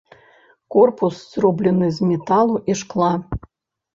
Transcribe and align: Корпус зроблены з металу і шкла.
Корпус 0.75 1.15
зроблены 1.33 1.87
з 1.97 2.09
металу 2.11 2.55
і 2.69 2.79
шкла. 2.83 3.13